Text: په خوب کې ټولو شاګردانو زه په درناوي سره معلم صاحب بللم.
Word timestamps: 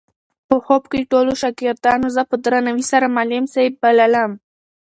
په 0.47 0.55
خوب 0.65 0.83
کې 0.91 1.09
ټولو 1.11 1.31
شاګردانو 1.41 2.07
زه 2.15 2.21
په 2.29 2.35
درناوي 2.43 2.85
سره 2.91 3.05
معلم 3.15 3.45
صاحب 3.53 3.73
بللم. 3.81 4.31